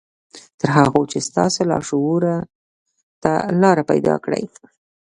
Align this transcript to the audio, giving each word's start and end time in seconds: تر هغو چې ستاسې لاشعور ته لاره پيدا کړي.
تر 0.59 0.69
هغو 0.77 1.01
چې 1.11 1.17
ستاسې 1.27 1.61
لاشعور 1.71 2.23
ته 3.23 3.33
لاره 3.61 3.83
پيدا 3.91 4.15
کړي. 4.25 4.43